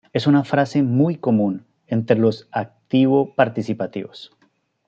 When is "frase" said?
0.43-0.81